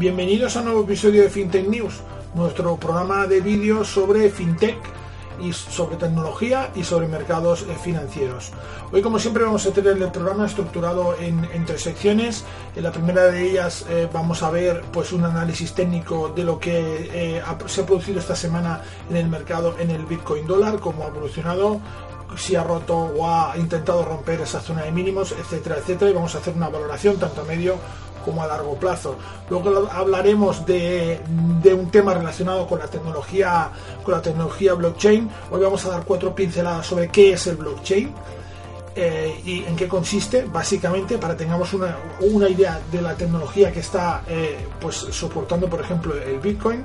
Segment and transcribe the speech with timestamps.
[0.00, 2.00] Bienvenidos a un nuevo episodio de FinTech News,
[2.34, 4.99] nuestro programa de vídeos sobre FinTech
[5.40, 8.52] y sobre tecnología y sobre mercados eh, financieros.
[8.92, 12.44] Hoy, como siempre, vamos a tener el programa estructurado en, tres secciones.
[12.74, 16.58] En la primera de ellas eh, vamos a ver pues un análisis técnico de lo
[16.58, 21.04] que eh, se ha producido esta semana en el mercado en el Bitcoin dólar, cómo
[21.04, 21.80] ha evolucionado,
[22.36, 26.10] si ha roto o ha intentado romper esa zona de mínimos, etcétera, etcétera.
[26.10, 27.76] Y vamos a hacer una valoración tanto a medio
[28.24, 29.16] como a largo plazo.
[29.48, 31.20] Luego hablaremos de,
[31.72, 33.70] un tema relacionado con la tecnología
[34.02, 35.30] con la tecnología blockchain.
[35.50, 38.12] Hoy vamos a dar cuatro pinceladas sobre qué es el blockchain
[38.96, 43.80] eh, y en qué consiste, básicamente, para tengamos una, una, idea de la tecnología que
[43.80, 46.84] está eh, pues soportando, por ejemplo, el Bitcoin.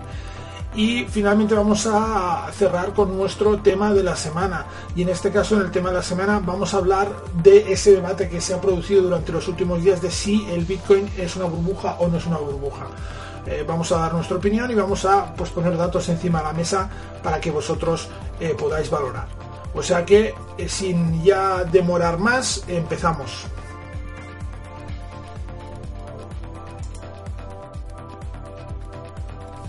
[0.75, 4.65] Y finalmente vamos a cerrar con nuestro tema de la semana.
[4.93, 7.07] Y en este caso, en el tema de la semana, vamos a hablar
[7.41, 11.09] de ese debate que se ha producido durante los últimos días de si el Bitcoin
[11.17, 12.87] es una burbuja o no es una burbuja.
[13.45, 16.53] Eh, vamos a dar nuestra opinión y vamos a pues, poner datos encima de la
[16.53, 16.89] mesa
[17.23, 18.09] para que vosotros
[18.41, 19.27] eh, podáis valorar.
[19.73, 23.45] O sea que, eh, sin ya demorar más, empezamos.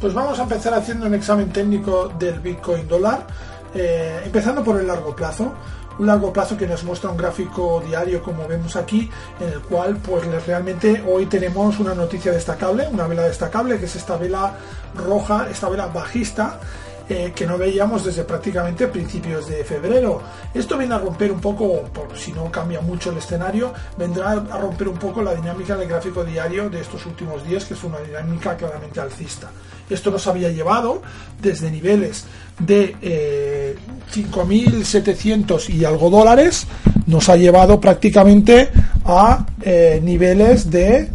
[0.06, 3.26] Pues vamos a empezar haciendo un examen técnico del Bitcoin dólar,
[3.74, 5.52] eh, empezando por el largo plazo.
[5.98, 9.96] Un largo plazo que nos muestra un gráfico diario como vemos aquí, en el cual
[9.96, 14.54] pues realmente hoy tenemos una noticia destacable, una vela destacable, que es esta vela
[14.94, 16.60] roja, esta vela bajista,
[17.08, 20.20] eh, que no veíamos desde prácticamente principios de febrero.
[20.52, 24.58] Esto viene a romper un poco, por si no cambia mucho el escenario, vendrá a
[24.58, 27.98] romper un poco la dinámica del gráfico diario de estos últimos días, que es una
[28.00, 29.50] dinámica claramente alcista.
[29.88, 31.00] Esto nos había llevado
[31.40, 32.24] desde niveles
[32.58, 33.76] de eh,
[34.12, 36.66] 5.700 y algo dólares,
[37.06, 38.70] nos ha llevado prácticamente
[39.04, 41.08] a eh, niveles de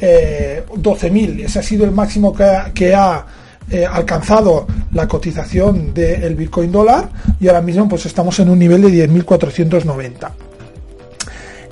[0.00, 1.40] 12.000.
[1.40, 3.26] Eh, Ese ha sido el máximo que ha,
[3.70, 8.82] eh, alcanzado la cotización del Bitcoin dólar y ahora mismo pues estamos en un nivel
[8.82, 10.30] de 10.490.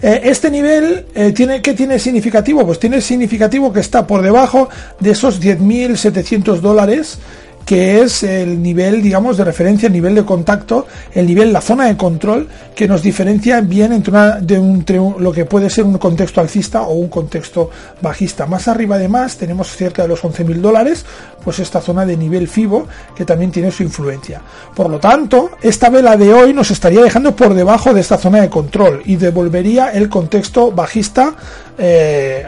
[0.02, 2.66] este nivel tiene ¿qué tiene significativo?
[2.66, 4.68] Pues tiene significativo que está por debajo
[5.00, 7.18] de esos 10.700 dólares
[7.66, 11.86] que es el nivel, digamos, de referencia, el nivel de contacto, el nivel, la zona
[11.86, 14.84] de control que nos diferencia bien entre, una, de un,
[15.18, 17.68] lo que puede ser un contexto alcista o un contexto
[18.00, 18.46] bajista.
[18.46, 21.04] Más arriba, además, tenemos cerca de los 11.000 dólares,
[21.42, 24.40] pues esta zona de nivel FIBO que también tiene su influencia.
[24.72, 28.42] Por lo tanto, esta vela de hoy nos estaría dejando por debajo de esta zona
[28.42, 31.34] de control y devolvería el contexto bajista
[31.78, 32.44] eh,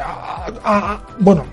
[1.19, 1.45] bueno,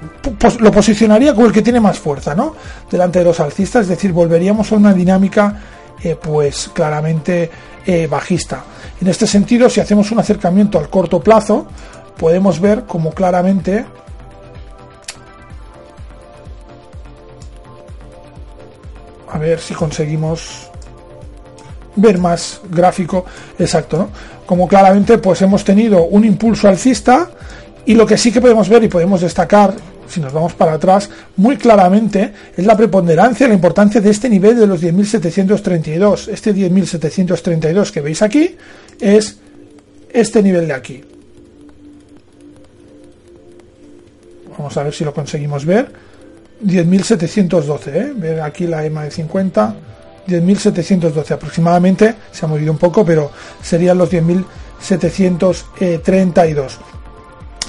[0.59, 2.55] lo posicionaría como el que tiene más fuerza, ¿no?
[2.89, 5.61] Delante de los alcistas, es decir, volveríamos a una dinámica,
[6.01, 7.49] eh, pues claramente
[7.85, 8.63] eh, bajista.
[9.01, 11.67] En este sentido, si hacemos un acercamiento al corto plazo,
[12.17, 13.85] podemos ver como claramente
[19.31, 20.69] a ver si conseguimos
[21.97, 23.25] ver más gráfico
[23.59, 24.09] exacto, ¿no?
[24.45, 27.31] Como claramente pues hemos tenido un impulso alcista
[27.85, 29.73] y lo que sí que podemos ver y podemos destacar,
[30.07, 34.59] si nos vamos para atrás, muy claramente es la preponderancia, la importancia de este nivel
[34.59, 36.29] de los 10.732.
[36.29, 38.55] Este 10.732 que veis aquí
[38.99, 39.37] es
[40.09, 41.03] este nivel de aquí.
[44.57, 45.91] Vamos a ver si lo conseguimos ver.
[46.63, 48.13] 10.712, ¿eh?
[48.15, 49.75] ver aquí la EMA de 50.
[50.27, 53.29] 10.712 aproximadamente, se ha movido un poco, pero
[53.61, 56.94] serían los 10.732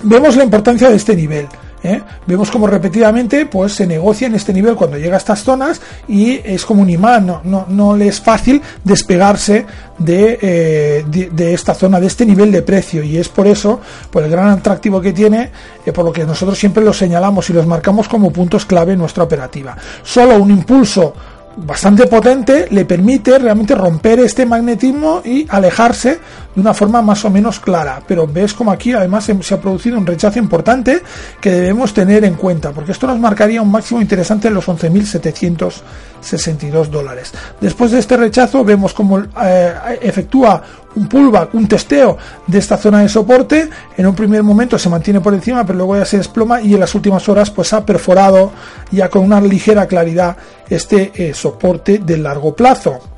[0.02, 1.48] vemos la importancia de este nivel.
[1.82, 2.02] ¿eh?
[2.26, 6.40] Vemos como repetidamente pues se negocia en este nivel cuando llega a estas zonas y
[6.44, 9.66] es como un imán, no, no, no le es fácil despegarse
[9.98, 13.80] de, eh, de, esta zona, de este nivel de precio y es por eso,
[14.10, 15.50] por el gran atractivo que tiene,
[15.84, 18.98] eh, por lo que nosotros siempre lo señalamos y los marcamos como puntos clave en
[18.98, 19.76] nuestra operativa.
[20.02, 21.14] Solo un impulso
[21.56, 26.19] bastante potente le permite realmente romper este magnetismo y alejarse
[26.55, 28.03] de una forma más o menos clara.
[28.06, 31.03] Pero ves como aquí además se ha producido un rechazo importante
[31.41, 36.88] que debemos tener en cuenta, porque esto nos marcaría un máximo interesante en los 11.762
[36.88, 37.32] dólares.
[37.61, 40.62] Después de este rechazo vemos como eh, efectúa
[40.96, 43.69] un pullback, un testeo de esta zona de soporte.
[43.96, 46.81] En un primer momento se mantiene por encima, pero luego ya se desploma y en
[46.81, 48.52] las últimas horas pues ha perforado
[48.90, 50.37] ya con una ligera claridad
[50.69, 53.15] este eh, soporte de largo plazo.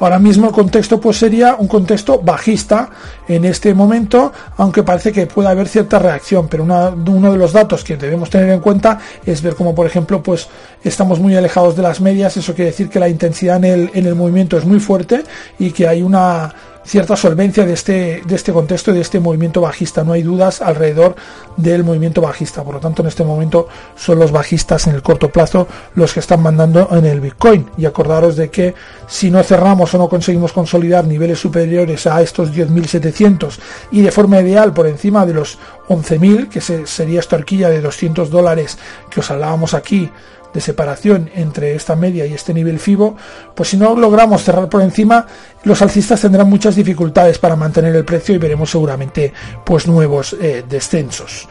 [0.00, 2.90] Ahora mismo el contexto pues sería un contexto bajista
[3.28, 7.82] en este momento, aunque parece que puede haber cierta reacción, pero uno de los datos
[7.82, 10.48] que debemos tener en cuenta es ver cómo, por ejemplo, pues
[10.84, 14.06] estamos muy alejados de las medias, eso quiere decir que la intensidad en el, en
[14.06, 15.24] el movimiento es muy fuerte
[15.58, 16.54] y que hay una
[16.86, 20.04] cierta solvencia de este, de este contexto de este movimiento bajista.
[20.04, 21.16] No hay dudas alrededor
[21.56, 22.62] del movimiento bajista.
[22.62, 26.20] Por lo tanto, en este momento son los bajistas en el corto plazo los que
[26.20, 27.66] están mandando en el Bitcoin.
[27.76, 28.74] Y acordaros de que
[29.08, 33.58] si no cerramos o no conseguimos consolidar niveles superiores a estos 10.700
[33.90, 38.30] y de forma ideal por encima de los 11.000, que sería esta horquilla de 200
[38.30, 38.78] dólares
[39.10, 40.10] que os hablábamos aquí,
[40.56, 43.14] de separación entre esta media y este nivel FIBO,
[43.54, 45.26] pues si no logramos cerrar por encima,
[45.64, 49.32] los alcistas tendrán muchas dificultades para mantener el precio y veremos seguramente
[49.64, 51.46] pues nuevos eh, descensos.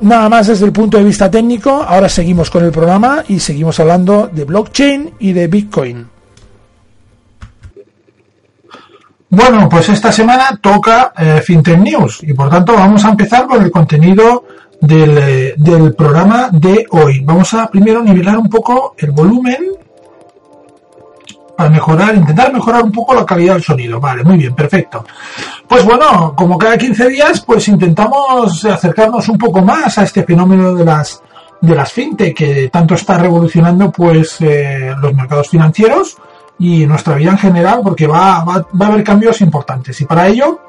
[0.00, 3.78] Nada más desde el punto de vista técnico, ahora seguimos con el programa y seguimos
[3.80, 6.08] hablando de blockchain y de Bitcoin.
[9.28, 13.62] Bueno, pues esta semana toca eh, FinTech News y por tanto vamos a empezar con
[13.62, 14.46] el contenido
[14.80, 17.20] del, del programa de hoy.
[17.20, 19.78] Vamos a primero nivelar un poco el volumen
[21.56, 23.98] para mejorar, intentar mejorar un poco la calidad del sonido.
[23.98, 25.04] Vale, muy bien, perfecto.
[25.66, 30.74] Pues bueno, como cada 15 días, pues intentamos acercarnos un poco más a este fenómeno
[30.74, 31.20] de las
[31.60, 36.16] de las fintech que tanto está revolucionando pues eh, los mercados financieros
[36.60, 40.28] y nuestra vida en general porque va, va, va a haber cambios importantes y para
[40.28, 40.60] ello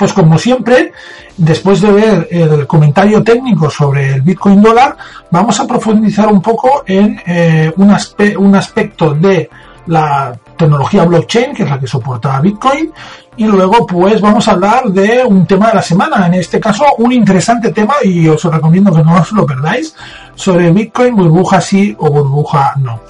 [0.00, 0.94] pues como siempre,
[1.36, 4.96] después de ver el comentario técnico sobre el Bitcoin dólar,
[5.30, 9.50] vamos a profundizar un poco en eh, un, aspecto de
[9.88, 12.90] la tecnología blockchain, que es la que soporta Bitcoin,
[13.36, 16.86] y luego pues vamos a hablar de un tema de la semana, en este caso
[16.96, 19.94] un interesante tema y os recomiendo que no os lo perdáis,
[20.34, 23.00] sobre Bitcoin, burbuja sí o burbuja no.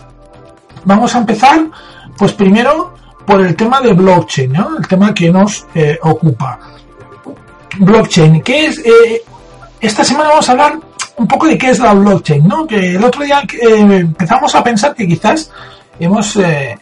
[0.85, 1.67] Vamos a empezar
[2.19, 2.95] pues primero
[3.25, 6.59] por el tema de blockchain, el tema que nos eh, ocupa.
[7.79, 8.79] Blockchain, ¿qué es?
[8.79, 9.23] Eh,
[9.81, 10.79] esta semana vamos a hablar
[11.17, 12.67] un poco de qué es la blockchain, ¿no?
[12.67, 15.51] Que el otro día eh, empezamos a pensar que quizás
[15.99, 16.35] hemos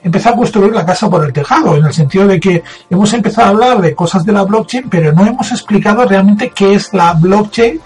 [0.04, 3.48] empezado a construir la casa por el tejado, en el sentido de que hemos empezado
[3.48, 7.14] a hablar de cosas de la blockchain, pero no hemos explicado realmente qué es la
[7.14, 7.80] blockchain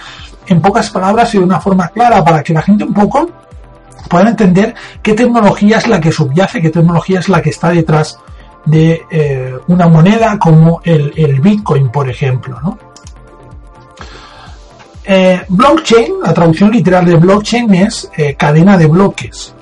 [0.47, 3.31] en pocas palabras y de una forma clara para que la gente un poco
[4.09, 8.19] pueda entender qué tecnología es la que subyace, qué tecnología es la que está detrás
[8.65, 12.61] de eh, una moneda como el, Bitcoin, por ejemplo.
[12.61, 12.79] ¿no?
[15.05, 19.55] Eh, blockchain, la traducción literal de blockchain es eh, cadena de bloques.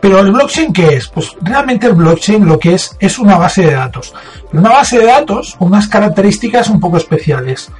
[0.00, 1.08] pero el blockchain, ¿qué es?
[1.08, 4.12] Pues realmente el blockchain lo que es es una base de datos.
[4.52, 7.70] Una base de datos con unas características un poco especiales.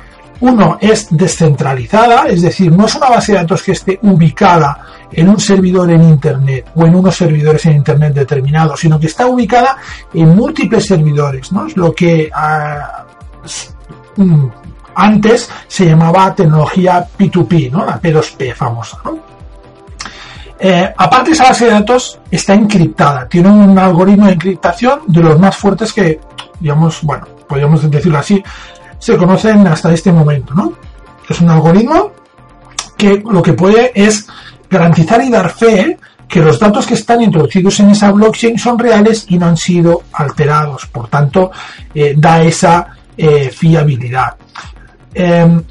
[0.40, 4.76] Uno es descentralizada, es decir, no es una base de datos que esté ubicada
[5.12, 9.26] en un servidor en Internet o en unos servidores en Internet determinados, sino que está
[9.26, 9.76] ubicada
[10.12, 11.66] en múltiples servidores, ¿no?
[11.66, 13.04] Es lo que ah,
[14.16, 14.46] mm,
[14.94, 17.84] antes se llamaba tecnología P2P, ¿no?
[17.84, 19.18] La P2P famosa, ¿no?
[20.64, 25.36] Eh, aparte esa base de datos está encriptada, tiene un algoritmo de encriptación de los
[25.38, 26.20] más fuertes que,
[26.60, 28.40] digamos, bueno, podríamos decirlo así,
[28.96, 30.54] se conocen hasta este momento.
[31.28, 32.12] Es un algoritmo
[32.96, 34.28] que lo que puede es
[34.70, 35.98] garantizar y dar fe
[36.28, 40.04] que los datos que están introducidos en esa blockchain son reales y no han sido
[40.12, 40.86] alterados.
[40.86, 41.50] Por tanto,
[41.94, 42.86] eh, da esa
[43.16, 44.36] eh, fiabilidad.
[45.14, 45.62] Em,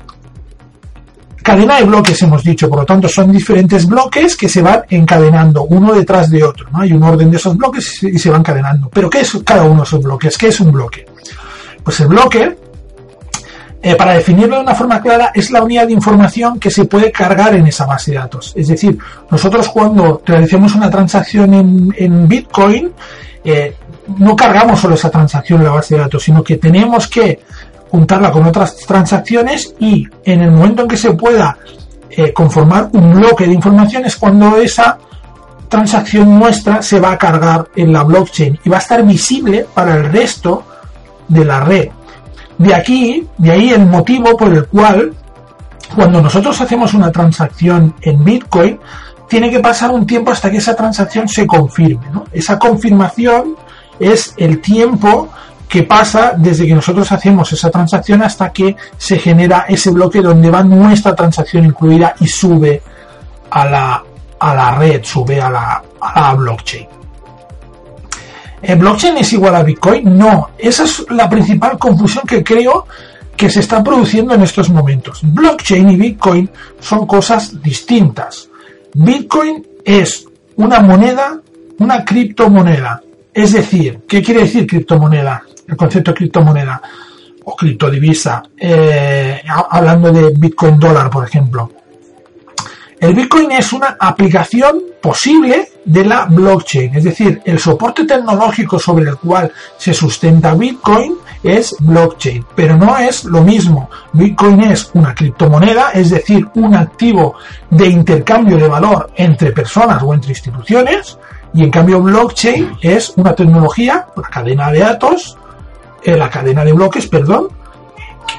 [1.42, 5.64] cadena de bloques hemos dicho, por lo tanto son diferentes bloques que se van encadenando
[5.64, 6.68] uno detrás de otro.
[6.74, 8.90] Hay un orden de esos bloques y se van encadenando.
[8.90, 10.38] Pero ¿qué es cada uno de esos bloques?
[10.38, 11.06] ¿Qué es un bloque?
[11.84, 12.56] Pues el bloque
[13.84, 17.12] eh, para definirlo de una forma clara, es la unidad de información que se puede
[17.12, 18.54] cargar en esa base de datos.
[18.56, 18.96] Es decir,
[19.30, 22.92] nosotros cuando realizamos una transacción en, Bitcoin,
[23.44, 23.76] eh,
[24.20, 27.40] no cargamos solo esa transacción en la base de datos, sino que tenemos que
[27.92, 31.58] juntarla con otras transacciones y en el momento en que se pueda
[32.10, 34.98] eh, conformar un bloque de información es cuando esa
[35.68, 39.96] transacción nuestra se va a cargar en la blockchain y va a estar visible para
[39.96, 40.64] el resto
[41.28, 41.90] de la red.
[42.58, 45.14] De aquí, de ahí el motivo por el cual
[45.96, 48.80] cuando nosotros hacemos una transacción en Bitcoin,
[49.28, 52.06] tiene que pasar un tiempo hasta que esa transacción se confirme.
[52.32, 53.56] Esa confirmación
[54.00, 55.30] es el tiempo
[55.72, 60.50] que pasa desde que nosotros hacemos esa transacción hasta que se genera ese bloque donde
[60.50, 62.82] va nuestra transacción incluida y sube
[63.50, 64.04] a la,
[64.38, 66.88] a la red, sube a la, a la blockchain.
[68.62, 70.18] ¿El blockchain es igual a Bitcoin?
[70.18, 72.86] No, esa es la principal confusión que creo
[73.38, 75.22] que se está produciendo en estos momentos.
[75.24, 76.50] Blockchain y Bitcoin
[76.82, 78.50] son cosas distintas.
[78.94, 80.26] Bitcoin es
[80.58, 81.40] una moneda,
[81.80, 83.02] una criptomoneda
[83.34, 85.44] Es decir, ¿qué quiere decir criptomoneda?
[85.68, 86.82] El concepto de criptomoneda
[87.44, 91.72] o criptodivisa, eh, hablando de Bitcoin dólar, por ejemplo.
[93.00, 99.10] El Bitcoin es una aplicación posible de la blockchain, es decir, el soporte tecnológico sobre
[99.10, 103.90] el cual se sustenta Bitcoin es blockchain, pero no es lo mismo.
[104.14, 107.34] Bitcoin es una criptomoneda, es decir, un activo
[107.72, 111.18] de intercambio de valor entre personas o entre instituciones,
[111.54, 115.38] y en cambio blockchain es una tecnología, una cadena de datos,
[116.04, 117.50] eh, la cadena de bloques, perdón,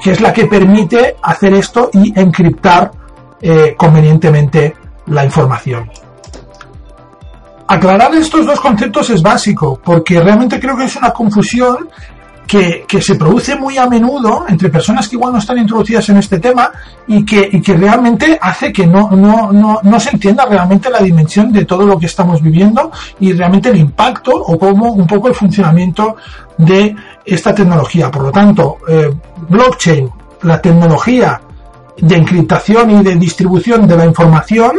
[0.03, 2.91] que es la que permite hacer esto y encriptar
[3.41, 4.75] eh, convenientemente
[5.07, 5.89] la información.
[7.67, 11.89] Aclarar estos dos conceptos es básico, porque realmente creo que es una confusión
[12.47, 16.39] que, se produce muy a menudo entre personas que igual no están introducidas en este
[16.39, 16.71] tema
[17.07, 21.51] y que, que realmente hace que no, no, no, no, se entienda realmente la dimensión
[21.51, 25.35] de todo lo que estamos viviendo y realmente el impacto o cómo un poco el
[25.35, 26.15] funcionamiento
[26.57, 26.95] de
[27.25, 28.11] esta tecnología.
[28.11, 29.11] Por lo tanto, eh,
[29.49, 30.09] blockchain,
[30.43, 31.41] la tecnología
[31.97, 34.77] de encriptación y de distribución de la información,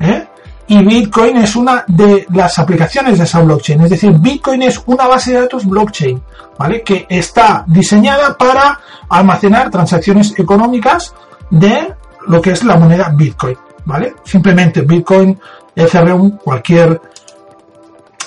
[0.00, 0.26] ¿eh?
[0.66, 3.82] Y Bitcoin es una de las aplicaciones de esa blockchain.
[3.82, 6.22] Es decir, Bitcoin es una base de datos blockchain,
[6.58, 6.82] ¿vale?
[6.82, 8.78] Que está diseñada para
[9.08, 11.14] almacenar transacciones económicas
[11.50, 11.94] de
[12.28, 14.14] lo que es la moneda Bitcoin, ¿vale?
[14.24, 15.38] Simplemente Bitcoin,
[15.74, 17.00] Ethereum, cualquier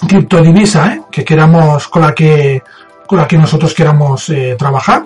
[0.08, 1.01] criptodivisa ¿eh?
[1.10, 2.62] que queramos con la que
[3.08, 5.06] con la que nosotros queramos eh, trabajar.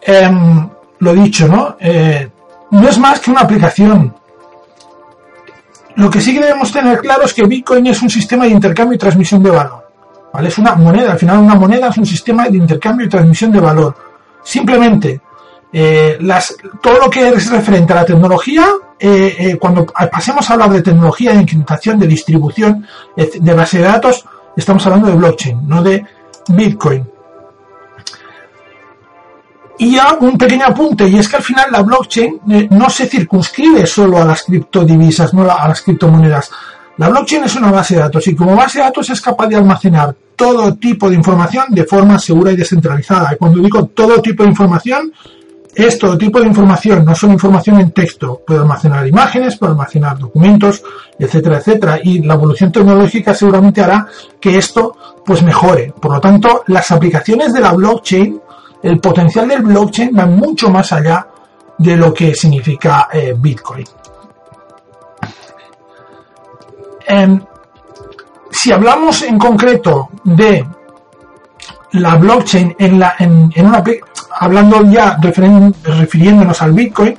[0.00, 0.68] Em,
[1.00, 1.76] lo dicho, ¿no?
[1.80, 2.28] Eh,
[2.70, 4.14] no es más que una aplicación.
[5.96, 8.96] Lo que sí que debemos tener claro es que Bitcoin es un sistema de intercambio
[8.96, 9.88] y transmisión de valor.
[10.32, 10.48] ¿vale?
[10.48, 13.60] Es una moneda, al final una moneda es un sistema de intercambio y transmisión de
[13.60, 13.94] valor.
[14.42, 15.20] Simplemente,
[15.72, 18.66] eh, las, todo lo que es referente a la tecnología,
[18.98, 22.86] eh, cuando pasemos a hablar de tecnología de encriptación, de distribución
[23.16, 24.24] de base de datos,
[24.56, 26.04] estamos hablando de blockchain, no de
[26.48, 27.13] Bitcoin.
[29.78, 33.06] Y ya un pequeño apunte, y es que al final la blockchain eh, no se
[33.06, 36.50] circunscribe solo a las criptodivisas, no a las criptomonedas.
[36.96, 39.56] La blockchain es una base de datos y como base de datos es capaz de
[39.56, 43.32] almacenar todo tipo de información de forma segura y descentralizada.
[43.34, 45.12] Y cuando digo todo tipo de información,
[45.74, 48.42] es todo tipo de información, no solo información en texto.
[48.46, 50.82] Puede almacenar imágenes, puede almacenar documentos,
[51.18, 51.98] etcétera, etcétera.
[52.02, 54.06] Y la evolución tecnológica seguramente hará
[54.40, 55.92] que esto pues mejore.
[56.00, 58.40] Por lo tanto, las aplicaciones de la blockchain
[58.84, 61.26] el potencial del blockchain va mucho más allá
[61.78, 63.86] de lo que significa eh, Bitcoin.
[67.06, 67.40] Em,
[68.50, 70.66] si hablamos en concreto de
[71.92, 73.82] la blockchain en, la, en, una,
[74.38, 77.16] hablando ya refiriéndonos al Bitcoin,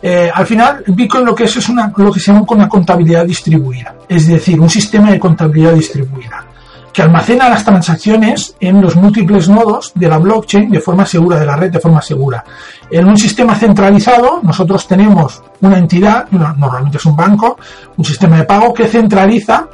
[0.00, 3.26] eh, al final Bitcoin lo que es es una, lo que se llama una contabilidad
[3.26, 6.53] distribuida, es decir, un sistema de contabilidad distribuida
[6.94, 11.44] que almacena las transacciones en los múltiples nodos de la blockchain de forma segura, de
[11.44, 12.44] la red de forma segura.
[12.88, 17.58] En un sistema centralizado, nosotros tenemos una entidad, normalmente es un banco,
[17.96, 19.66] un sistema de pago que centraliza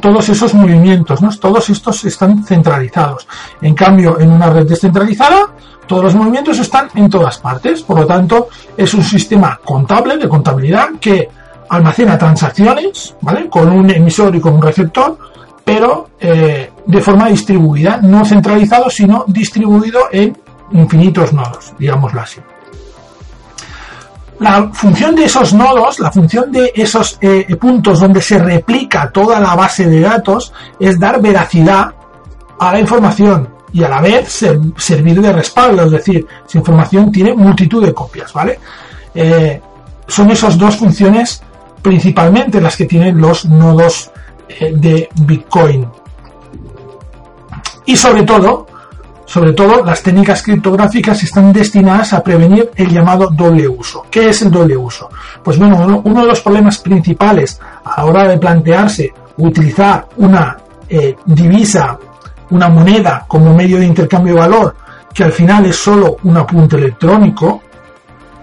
[0.00, 1.30] todos esos movimientos, ¿no?
[1.38, 3.28] todos estos están centralizados.
[3.60, 5.50] En cambio, en una red descentralizada,
[5.86, 7.82] todos los movimientos están en todas partes.
[7.82, 11.28] Por lo tanto, es un sistema contable, de contabilidad, que
[11.68, 13.48] almacena transacciones, ¿vale?
[13.48, 15.31] Con un emisor y con un receptor,
[15.64, 20.36] pero eh, de forma distribuida, no centralizado, sino distribuido en
[20.72, 22.40] infinitos nodos, digámoslo así.
[24.40, 29.38] La función de esos nodos, la función de esos eh, puntos donde se replica toda
[29.38, 31.92] la base de datos, es dar veracidad
[32.58, 34.44] a la información y a la vez
[34.76, 38.58] servir de respaldo, es decir, esa información tiene multitud de copias, ¿vale?
[39.14, 39.60] Eh,
[40.06, 41.42] son esas dos funciones
[41.80, 44.11] principalmente las que tienen los nodos
[44.48, 45.86] de Bitcoin.
[47.84, 48.66] Y sobre todo,
[49.32, 54.04] sobre todo, las técnicas criptográficas están destinadas a prevenir el llamado doble uso.
[54.10, 55.08] ¿Qué es el doble uso?
[55.42, 60.58] Pues bueno, uno, de los problemas principales a la hora de plantearse utilizar una
[60.88, 61.98] eh, divisa,
[62.50, 64.76] una moneda como medio de intercambio de valor,
[65.14, 67.62] que al final es solo un apunte electrónico,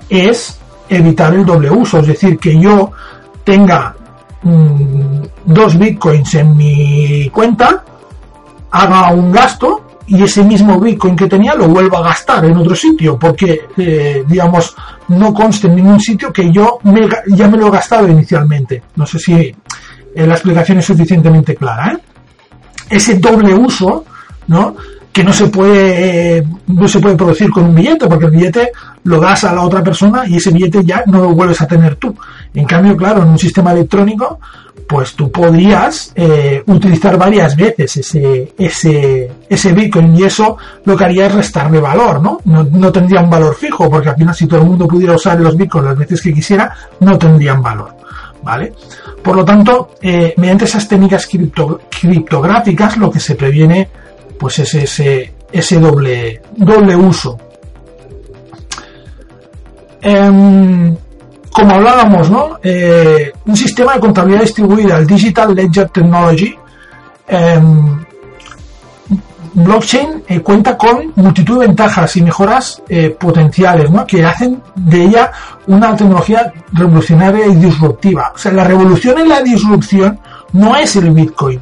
[0.10, 2.00] es evitar el doble uso.
[2.00, 2.92] Es decir, que yo
[3.44, 3.96] tenga
[4.42, 7.84] Mm, dos bitcoins en mi cuenta,
[8.72, 12.74] haga un gasto y ese mismo bitcoin que tenía lo vuelva a gastar en otro
[12.74, 14.76] sitio, porque, eh, digamos,
[15.10, 16.80] no conste en ningún sitio que yo
[17.28, 18.82] ya me lo he gastado inicialmente.
[18.96, 19.56] No sé si eh,
[20.16, 21.94] la explicación es suficientemente clara.
[21.94, 21.98] ¿eh?
[22.90, 24.06] Ese doble uso,
[24.48, 24.76] ¿no?
[25.12, 28.72] que no se puede no se puede producir con un billete porque el billete
[29.06, 31.96] lo das a la otra persona y ese billete ya no lo vuelves a tener
[31.96, 32.16] tú
[32.54, 34.40] En cambio, claro, en un sistema electrónico,
[34.90, 41.04] pues tú podrías eh, utilizar varias veces ese, ese, ese Bitcoin y eso lo que
[41.04, 42.40] haría es restarle valor, ¿no?
[42.46, 42.64] ¿no?
[42.64, 42.92] ¿no?
[42.92, 45.90] tendría un valor fijo, porque al final si todo el mundo pudiera usar los Bitcoins
[45.90, 47.98] las veces que quisiera, no tendrían valor,
[48.42, 48.74] ¿vale?
[49.24, 53.90] Por lo tanto, eh, mediante esas técnicas cripto, criptográficas lo que se previene
[54.40, 57.38] pues es ese, ese doble, doble uso.
[60.02, 60.96] Eh,
[61.52, 62.60] como hablábamos, ¿no?
[62.64, 66.56] Eh, un sistema de contabilidad distribuida, el Digital Ledger Technology,
[67.28, 67.62] eh,
[69.54, 74.06] blockchain eh, cuenta con multitud de ventajas y mejoras eh, potenciales, ¿no?
[74.06, 75.32] Que hacen de ella
[75.68, 78.32] una tecnología revolucionaria y disruptiva.
[78.36, 80.20] O sea, la revolución y la disrupción
[80.54, 81.62] no es el Bitcoin,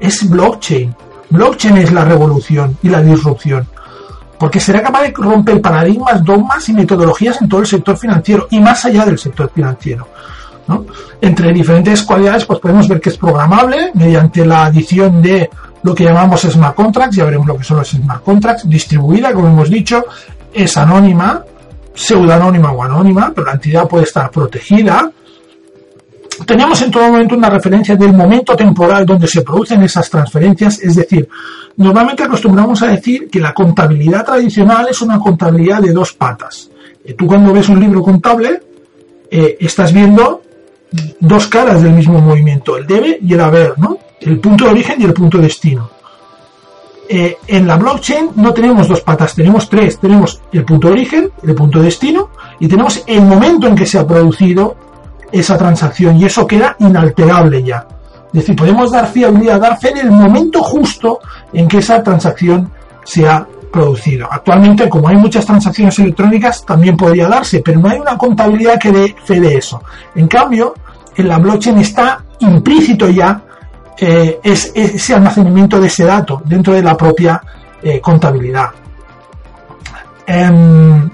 [0.00, 0.94] es blockchain.
[1.30, 3.66] Blockchain es la revolución y la disrupción
[4.38, 8.60] porque será capaz de romper paradigmas, dogmas y metodologías en todo el sector financiero y
[8.60, 10.08] más allá del sector financiero.
[10.68, 10.86] ¿no?
[11.20, 15.50] Entre diferentes cualidades, pues podemos ver que es programable mediante la adición de
[15.82, 19.48] lo que llamamos smart contracts, ya veremos lo que son los smart contracts, distribuida, como
[19.48, 20.04] hemos dicho,
[20.52, 21.42] es anónima,
[21.94, 25.10] pseudonónima o anónima, pero la entidad puede estar protegida,
[26.44, 30.94] tenemos en todo momento una referencia del momento temporal donde se producen esas transferencias, es
[30.94, 31.28] decir,
[31.76, 36.70] normalmente acostumbramos a decir que la contabilidad tradicional es una contabilidad de dos patas.
[37.04, 38.60] Eh, tú cuando ves un libro contable,
[39.30, 40.42] eh, estás viendo
[41.20, 43.98] dos caras del mismo movimiento, el debe y el haber, ¿no?
[44.20, 45.90] El punto de origen y el punto de destino.
[47.10, 49.98] Eh, en la blockchain no tenemos dos patas, tenemos tres.
[49.98, 52.30] Tenemos el punto de origen, el punto de destino
[52.60, 54.76] y tenemos el momento en que se ha producido
[55.32, 57.86] esa transacción y eso queda inalterable ya.
[58.28, 61.20] Es decir, podemos dar fiabilidad, dar fe en el momento justo
[61.52, 62.70] en que esa transacción
[63.04, 64.28] se ha producido.
[64.30, 68.92] Actualmente, como hay muchas transacciones electrónicas, también podría darse, pero no hay una contabilidad que
[68.92, 69.82] dé fe de eso.
[70.14, 70.74] En cambio,
[71.16, 73.42] en la blockchain está implícito ya
[73.98, 77.42] eh, es, ese almacenamiento de ese dato dentro de la propia
[77.82, 78.68] eh, contabilidad.
[80.26, 81.08] Eh,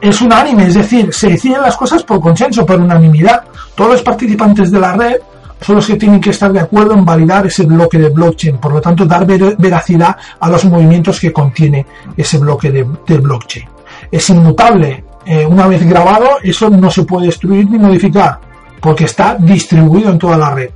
[0.00, 3.44] es unánime, es decir, se deciden las cosas por consenso, por unanimidad.
[3.74, 5.16] Todos los participantes de la red
[5.60, 8.72] son los que tienen que estar de acuerdo en validar ese bloque de blockchain, por
[8.72, 11.86] lo tanto dar veracidad a los movimientos que contiene
[12.16, 13.68] ese bloque de, blockchain.
[14.10, 18.40] Es inmutable, eh, una vez grabado, eso no se puede destruir ni modificar,
[18.80, 20.70] porque está distribuido en toda la red.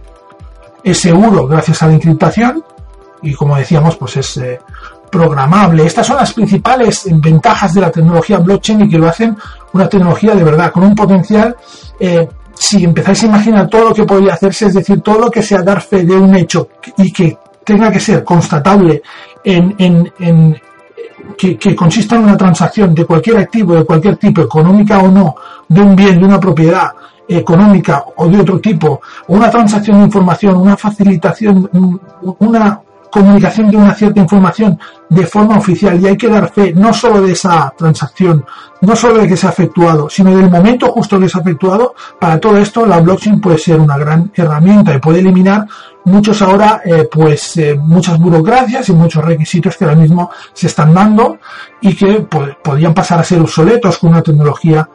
[0.83, 2.63] Es seguro gracias a la encriptación
[3.23, 4.61] y como decíamos, pues es eh,
[5.15, 5.87] programable.
[5.87, 9.37] Estas son las principales ventajas de la tecnología blockchain y que lo hacen
[9.73, 11.55] una tecnología de verdad, con un potencial,
[12.01, 15.41] eh, si empezáis a imaginar todo lo que podría hacerse, es decir, todo lo que
[15.41, 19.03] sea dar fe de un hecho y que tenga que ser constatable
[19.45, 20.13] en,
[21.39, 25.37] que, que, consista en una transacción de cualquier activo, de cualquier tipo, económica o no,
[25.69, 26.91] de un bien, de una propiedad
[27.29, 31.71] económica o de otro tipo, una transacción de información, una facilitación,
[32.41, 32.81] una,
[33.15, 34.77] comunicación de una cierta información
[35.09, 38.45] de forma oficial y hay que dar fe no solo de esa transacción,
[38.81, 41.95] no solo de que se ha efectuado, sino del momento justo que se ha efectuado,
[42.19, 45.65] para todo esto la blockchain puede ser una gran herramienta y puede eliminar
[46.07, 50.93] muchos ahora, eh, pues eh, muchas burocracias y muchos requisitos que ahora mismo se están
[50.93, 51.39] dando
[51.81, 52.27] y que
[52.65, 54.89] podrían pasar a ser obsoletos con una tecnología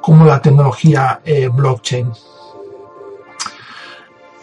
[0.00, 2.08] como la tecnología eh, blockchain.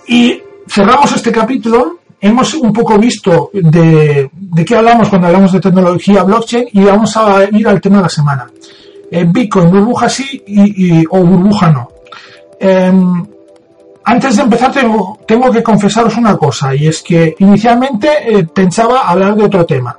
[0.08, 4.30] Y cerramos este capítulo hemos un poco visto de,
[4.66, 8.10] qué hablamos cuando hablamos de tecnología blockchain y vamos a ir al tema de la
[8.10, 8.48] semana.
[9.10, 11.90] Eh, Bitcoin, burbuja sí y, o burbuja no.
[12.60, 13.26] Em,
[14.04, 19.02] antes de empezar tengo, tengo, que confesaros una cosa y es que inicialmente eh, pensaba
[19.02, 19.98] hablar de otro tema.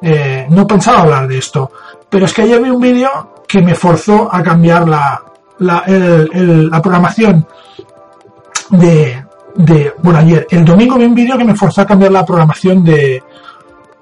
[0.00, 1.70] Eh, no pensaba hablar de esto,
[2.10, 5.22] pero es que ayer vi un vídeo que me forzó a cambiar la,
[5.60, 7.46] la programación
[8.70, 9.22] de,
[9.54, 12.84] de, bueno, ayer, el domingo vi un vídeo que me forzó a cambiar la programación
[12.84, 13.22] de,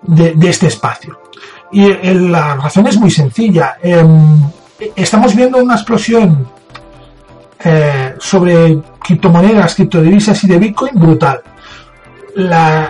[0.03, 1.21] de, este espacio.
[1.73, 3.77] Y la razón es muy sencilla.
[3.83, 4.43] Em,
[4.97, 6.47] estamos viendo una explosión
[7.63, 11.41] eh, sobre criptomonedas, criptodivisas y de Bitcoin brutal.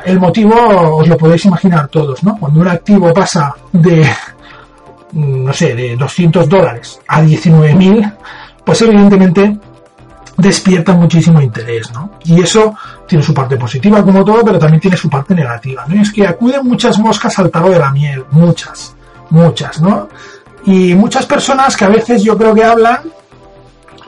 [0.04, 0.54] el motivo
[0.96, 2.36] os lo podéis imaginar todos, ¿no?
[2.38, 4.06] Cuando un activo pasa de,
[5.12, 8.14] no sé, de 200 dólares a 19.000,
[8.64, 9.58] pues evidentemente
[10.40, 12.12] despierta muchísimo interés, ¿no?
[12.24, 12.74] Y eso
[13.06, 15.84] tiene su parte positiva como todo, pero también tiene su parte negativa.
[15.88, 18.94] Y es que acuden muchas moscas al tarro de la miel, muchas,
[19.30, 20.08] muchas, ¿no?
[20.64, 23.00] Y muchas personas que a veces yo creo que hablan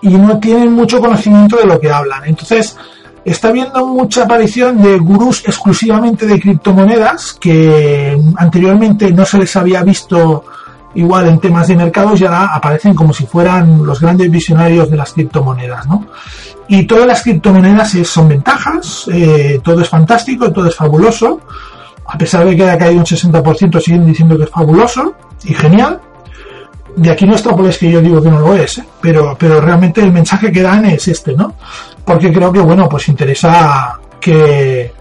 [0.02, 2.24] y no tienen mucho conocimiento de lo que hablan.
[2.24, 2.76] Entonces,
[3.24, 9.82] está habiendo mucha aparición de gurús exclusivamente de criptomonedas que anteriormente no se les había
[9.82, 10.44] visto
[10.94, 14.96] igual en temas de mercados y ahora aparecen como si fueran los grandes visionarios de
[14.96, 16.06] las criptomonedas, ¿no?
[16.68, 21.40] Y todas las criptomonedas son ventajas, eh, todo es fantástico, todo es fabuloso,
[22.06, 26.00] a pesar de que haya caído un 60%, siguen diciendo que es fabuloso y genial.
[26.96, 28.84] De aquí no es que yo digo que no lo es, ¿eh?
[29.00, 31.54] pero, pero realmente el mensaje que dan es este, ¿no?
[32.04, 34.92] Porque creo que, bueno, pues interesa que,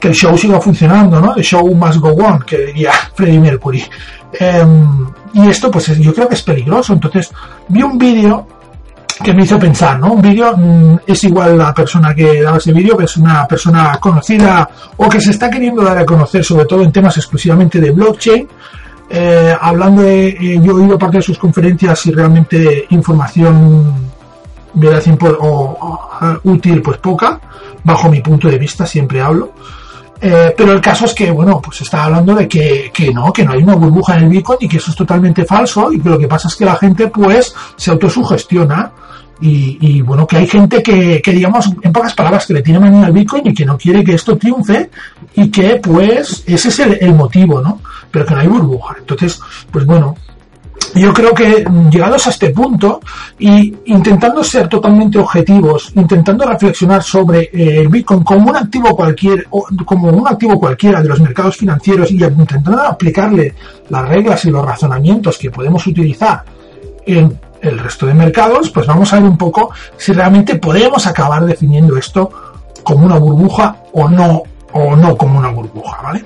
[0.00, 1.34] que el show siga funcionando, ¿no?
[1.34, 3.84] The show must go on, que diría Freddie Mercury.
[4.32, 6.92] Em, y esto, pues yo creo que es peligroso.
[6.92, 7.30] Entonces,
[7.68, 8.46] vi un vídeo
[9.22, 10.14] que me hizo pensar, ¿no?
[10.14, 13.98] Un vídeo mm, es igual la persona que daba ese vídeo, que es una persona
[14.00, 17.90] conocida o que se está queriendo dar a conocer, sobre todo en temas exclusivamente de
[17.90, 18.48] blockchain.
[19.12, 24.10] Eh, hablando de, eh, yo he oído parte de sus conferencias y realmente información
[24.72, 25.02] verdad
[25.40, 27.40] o, o, útil, pues poca,
[27.82, 29.52] bajo mi punto de vista, siempre hablo.
[30.22, 33.44] Eh, pero el caso es que, bueno, pues está hablando de que, que, no, que
[33.44, 36.10] no hay una burbuja en el Bitcoin y que eso es totalmente falso y que
[36.10, 38.92] lo que pasa es que la gente pues se autosugestiona
[39.40, 42.78] y, y bueno, que hay gente que, que, digamos, en pocas palabras, que le tiene
[42.78, 44.90] manía al Bitcoin y que no quiere que esto triunfe
[45.34, 47.80] y que pues ese es el, el motivo, ¿no?
[48.10, 48.96] Pero que no hay burbuja.
[48.98, 50.16] Entonces, pues bueno,
[50.94, 53.00] yo creo que llegados a este punto
[53.38, 59.46] y intentando ser totalmente objetivos, intentando reflexionar sobre eh, el Bitcoin como un activo cualquier,
[59.84, 63.54] como un activo cualquiera de los mercados financieros y intentando aplicarle
[63.88, 66.44] las reglas y los razonamientos que podemos utilizar
[67.06, 71.44] en el resto de mercados, pues vamos a ver un poco si realmente podemos acabar
[71.44, 72.30] definiendo esto
[72.82, 76.24] como una burbuja o no, o no como una burbuja, ¿vale?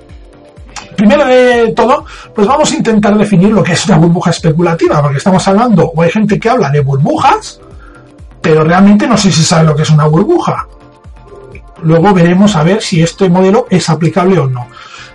[0.95, 2.05] Primero de todo,
[2.35, 6.03] pues vamos a intentar definir lo que es una burbuja especulativa, porque estamos hablando, o
[6.03, 7.61] hay gente que habla de burbujas,
[8.41, 10.67] pero realmente no sé si sabe lo que es una burbuja.
[11.83, 14.67] Luego veremos a ver si este modelo es aplicable o no.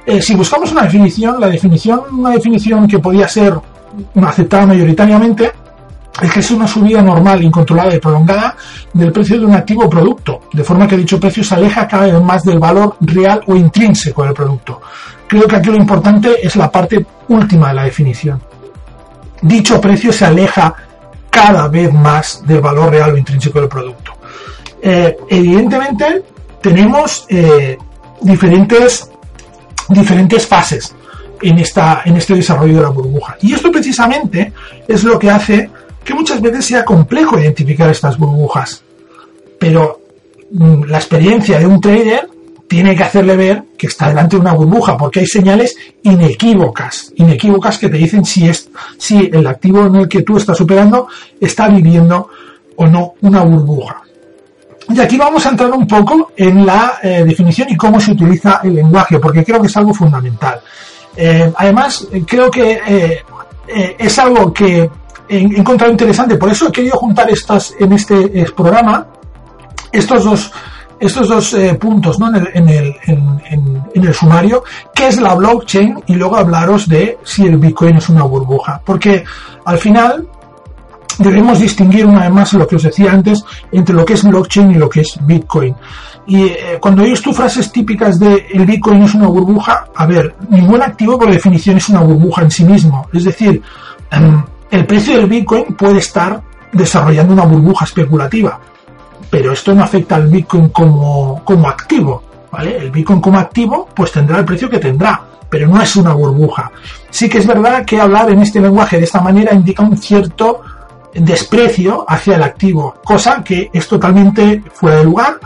[0.06, 3.54] Eh, si buscamos una definición, la definición, una definición que podía ser
[4.22, 5.52] aceptada mayoritariamente,
[6.22, 8.56] es que es una subida normal, incontrolada y prolongada
[8.94, 12.06] del precio de un activo o producto, de forma que dicho precio se aleja cada
[12.08, 14.82] vez más del valor real o intrínseco del producto.
[15.30, 18.42] Creo que aquí lo importante es la parte última de la definición.
[19.44, 20.74] Dicho precio se aleja
[21.30, 24.14] cada vez más del valor real o intrínseco del producto.
[24.82, 26.24] Eh, evidentemente
[26.60, 27.78] tenemos eh,
[28.22, 29.08] diferentes,
[29.88, 30.96] diferentes fases
[31.44, 33.38] en, esta, en este desarrollo de la burbuja.
[33.40, 34.52] Y esto precisamente
[34.88, 35.70] es lo que hace
[36.04, 38.82] que muchas veces sea complejo identificar estas burbujas.
[39.60, 40.02] Pero
[40.52, 42.28] mm, la experiencia de un trader
[42.70, 47.80] tiene que hacerle ver que está delante de una burbuja, porque hay señales inequívocas, inequívocas
[47.80, 51.08] que te dicen si, es, si el activo en el que tú estás operando
[51.42, 52.30] está viviendo
[52.76, 54.04] o no una burbuja.
[54.88, 58.62] Y aquí vamos a entrar un poco en la eh, definición y cómo se utiliza
[58.64, 60.62] el lenguaje, porque creo que es algo fundamental.
[61.18, 63.24] Eh, además, creo que eh,
[63.98, 64.88] es algo que
[65.28, 66.38] he encontrado interesante.
[66.38, 69.08] Por eso he querido juntar estas en este programa
[69.92, 70.52] estos dos
[71.00, 72.28] estos dos eh, puntos ¿no?
[72.28, 77.18] en, el, en, el, en, el sumario, qué es la blockchain y luego hablaros de
[77.24, 78.82] si el Bitcoin es una burbuja.
[78.84, 79.24] Porque
[79.66, 80.28] al final
[81.18, 84.72] debemos distinguir una vez más lo que os decía antes entre lo que es blockchain
[84.72, 85.76] y lo que es Bitcoin.
[86.28, 90.36] Y eh, cuando oyes tú frases típicas de el Bitcoin es una burbuja, a ver,
[90.50, 93.08] ningún activo por definición es una burbuja en sí mismo.
[93.12, 93.62] Es decir,
[94.12, 98.60] em, el precio del Bitcoin puede estar desarrollando una burbuja especulativa,
[99.30, 102.78] pero esto no afecta al Bitcoin como, como activo, ¿vale?
[102.78, 106.72] El Bitcoin como activo pues tendrá el precio que tendrá, pero no es una burbuja.
[107.10, 110.62] Sí que es verdad que hablar en este lenguaje de esta manera indica un cierto
[111.14, 115.40] desprecio hacia el activo, cosa que es totalmente fuera de lugar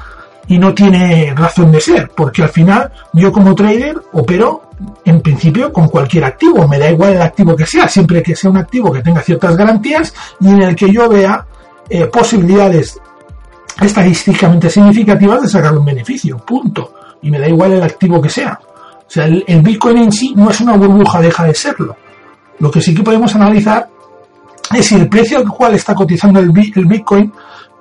[0.47, 4.69] y no tiene razón de ser, porque al final yo como trader opero
[5.05, 8.51] en principio con cualquier activo, me da igual el activo que sea, siempre que sea
[8.51, 11.45] un activo que tenga ciertas garantías y en el que yo vea
[11.89, 12.99] eh, posibilidades
[13.81, 16.93] estadísticamente significativas de sacar un beneficio, punto.
[17.21, 18.59] Y me da igual el activo que sea.
[18.61, 21.95] O sea, el, Bitcoin en sí no es una burbuja, deja de serlo.
[22.59, 23.87] Lo que sí que podemos analizar
[24.73, 27.31] es si el precio al cual está cotizando el, Bitcoin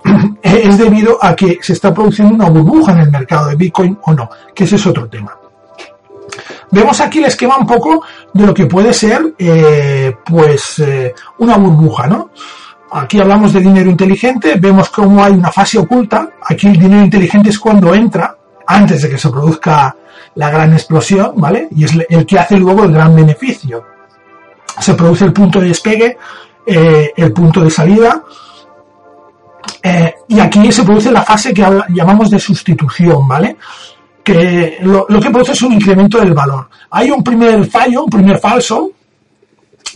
[0.43, 4.13] es debido a que se está produciendo una burbuja en el mercado de Bitcoin o
[4.13, 5.37] no, que ese es otro tema.
[6.71, 8.03] Vemos aquí el esquema un poco
[8.33, 12.31] de lo que puede ser, eh, pues, eh, una burbuja, ¿no?
[12.95, 16.29] Aquí hablamos de dinero inteligente, vemos cómo hay una fase oculta.
[16.47, 19.97] Aquí el dinero inteligente es cuando entra, antes de que se produzca
[20.35, 21.69] la gran explosión, ¿vale?
[21.71, 23.83] Y es el que hace luego el gran beneficio.
[24.79, 26.19] Se produce el punto de despegue,
[26.67, 28.23] eh, el punto de salida,
[29.83, 33.57] eh, y aquí se produce la fase que llamamos de sustitución, ¿vale?
[34.23, 36.69] Que lo, lo, que produce es un incremento del valor.
[36.91, 38.91] Hay un primer fallo, un primer falso,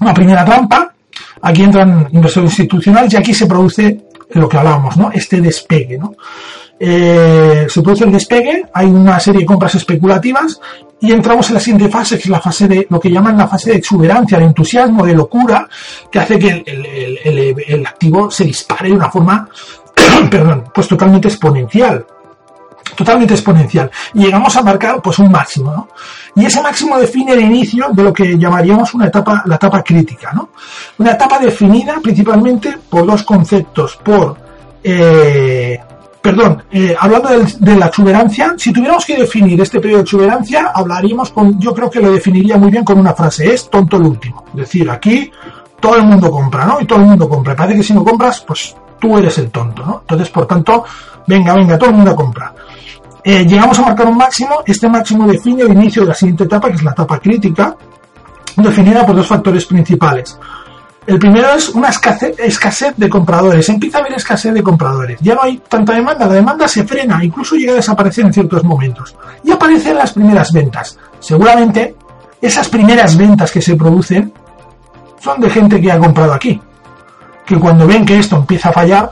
[0.00, 0.94] una primera trampa,
[1.42, 5.10] aquí entran inversores institucionales y aquí se produce lo que hablábamos, ¿no?
[5.12, 6.14] Este despegue, ¿no?
[6.78, 10.60] Eh, se produce el despegue, hay una serie de compras especulativas
[11.00, 13.48] y entramos en la siguiente fase, que es la fase de lo que llaman la
[13.48, 15.68] fase de exuberancia, de entusiasmo, de locura,
[16.10, 16.64] que hace que
[17.66, 19.48] el, activo se dispare de una forma,
[20.30, 22.04] perdón, pues totalmente exponencial.
[22.94, 23.90] Totalmente exponencial.
[24.14, 25.88] Y llegamos a marcar pues un máximo, ¿no?
[26.34, 30.32] Y ese máximo define el inicio de lo que llamaríamos una etapa, la etapa crítica,
[30.32, 30.50] ¿no?
[30.98, 34.36] Una etapa definida principalmente por dos conceptos, por
[34.82, 35.78] eh,
[36.26, 41.30] perdón, eh, hablando de, la exuberancia, si tuviéramos que definir este periodo de exuberancia, hablaríamos
[41.30, 44.44] con, yo creo que lo definiría muy bien con una frase, es tonto el último.
[44.48, 45.30] Es decir, aquí
[45.78, 46.80] todo el mundo compra, ¿no?
[46.80, 47.54] Y todo el mundo compra.
[47.54, 50.00] Parece que si no compras, pues tú eres el tonto, ¿no?
[50.00, 50.84] Entonces, por tanto,
[51.28, 52.52] venga, venga, todo el mundo compra.
[53.28, 56.68] Eh, llegamos a marcar un máximo, este máximo define el inicio de la siguiente etapa,
[56.68, 57.76] que es la etapa crítica,
[58.54, 60.38] definida por dos factores principales.
[61.04, 63.68] El primero es una escasez, de compradores.
[63.68, 65.18] Empieza a haber escasez de compradores.
[65.20, 68.62] Ya no hay tanta demanda, la demanda se frena, incluso llega a desaparecer en ciertos
[68.62, 69.16] momentos.
[69.42, 70.96] Y aparecen las primeras ventas.
[71.18, 71.96] Seguramente
[72.40, 74.32] esas primeras ventas que se producen
[75.20, 76.60] son de gente que ha comprado aquí.
[77.44, 79.10] Que cuando ven que esto empieza a fallar,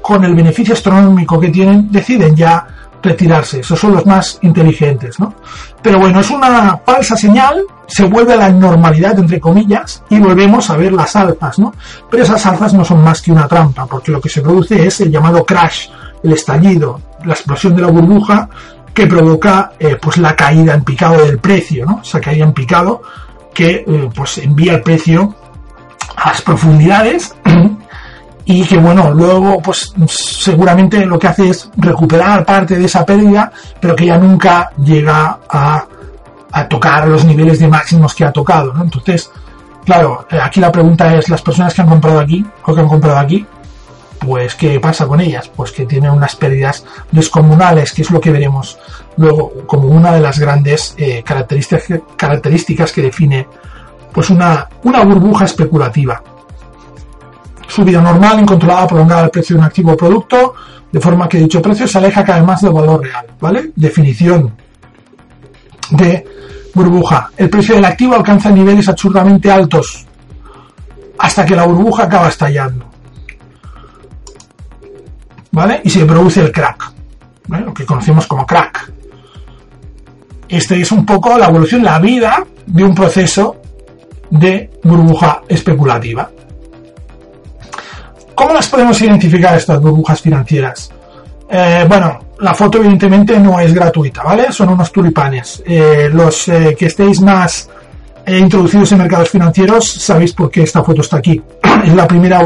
[0.00, 2.66] con el beneficio astronómico que tienen, deciden ya
[3.02, 3.60] retirarse.
[3.60, 5.34] Esos son los más inteligentes, ¿no?
[5.82, 10.70] Pero bueno, es una falsa señal, se vuelve a la normalidad, entre comillas, y volvemos
[10.70, 11.74] a ver las alzas, ¿no?
[12.10, 15.00] Pero esas alzas no son más que una trampa, porque lo que se produce es
[15.00, 15.88] el llamado crash,
[16.22, 18.48] el estallido, la explosión de la burbuja
[18.94, 22.00] que provoca eh, pues la caída en picado del precio, ¿no?
[22.02, 23.02] Esa caída en picado
[23.52, 25.34] que eh, pues envía el precio
[26.16, 27.34] a las profundidades
[28.44, 33.52] y que bueno, luego pues seguramente lo que hace es recuperar parte de esa pérdida,
[33.80, 35.86] pero que ya nunca llega a,
[36.68, 38.82] tocar los niveles de máximos que ha tocado, ¿no?
[38.82, 39.30] Entonces,
[39.86, 42.88] claro, eh, aquí la pregunta es, las personas que han comprado aquí o que han
[42.88, 43.46] comprado aquí,
[44.18, 45.48] pues ¿qué pasa con ellas?
[45.48, 48.78] Pues que tienen unas pérdidas descomunales, que es lo que veremos
[49.16, 53.48] luego como una de las grandes eh, características, características que define
[54.12, 56.22] pues una, una burbuja especulativa
[57.72, 60.54] subida normal, incontrolada, prolongada del precio de un activo o producto,
[60.92, 63.72] de forma que dicho precio se aleja cada vez más del valor real, ¿vale?
[63.74, 64.54] Definición
[65.90, 66.24] de
[66.74, 67.30] burbuja.
[67.36, 70.06] El precio del activo alcanza niveles absurdamente altos
[71.18, 72.86] hasta que la burbuja acaba estallando.
[75.52, 75.80] ¿Vale?
[75.84, 76.92] Y se produce el crack,
[77.48, 78.90] lo que conocemos como crack.
[80.48, 83.56] Este es un poco la evolución, la vida de un proceso
[84.30, 86.30] de burbuja especulativa.
[88.34, 90.90] ¿Cómo las podemos identificar estas burbujas financieras?
[91.48, 94.50] Eh, bueno, la foto evidentemente no es gratuita, ¿vale?
[94.52, 95.62] Son unos tulipanes.
[95.66, 97.68] Eh, los eh, que estéis más
[98.26, 101.42] introducidos en mercados financieros sabéis por qué esta foto está aquí.
[101.84, 102.40] es la primera,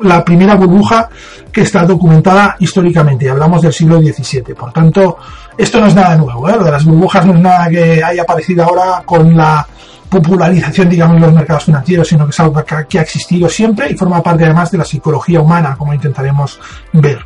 [0.00, 1.08] la primera burbuja
[1.52, 3.28] que está documentada históricamente.
[3.28, 4.54] Hablamos del siglo XVII.
[4.54, 5.18] Por tanto,
[5.58, 6.48] esto no es nada nuevo.
[6.48, 9.66] Lo de las burbujas no es nada que haya aparecido ahora con la
[10.10, 13.96] popularización, digamos, en los mercados financieros, sino que es algo que ha existido siempre y
[13.96, 16.60] forma parte además de la psicología humana, como intentaremos
[16.92, 17.24] ver.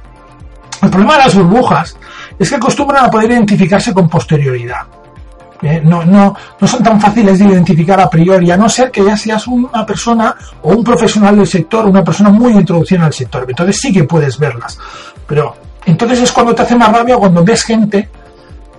[0.82, 1.96] El problema de las burbujas
[2.38, 4.82] es que acostumbran a poder identificarse con posterioridad.
[5.62, 9.02] Eh, no, no, no son tan fáciles de identificar a priori, a no ser que
[9.02, 13.46] ya seas una persona o un profesional del sector, una persona muy introducida el sector.
[13.48, 14.78] Entonces sí que puedes verlas.
[15.26, 18.10] Pero entonces es cuando te hace más rabia cuando ves gente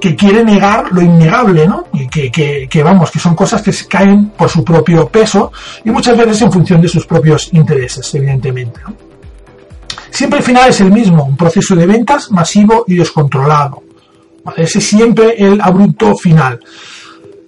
[0.06, 1.88] que quiere negar lo innegable, ¿no?
[1.92, 5.52] Y que, vamos, que son cosas que se caen por su propio peso
[5.84, 8.82] y muchas veces en función de sus propios intereses, evidentemente.
[10.12, 13.82] Siempre el final es el mismo, un proceso de ventas masivo y descontrolado.
[14.56, 16.60] Ese es siempre el abrupto final.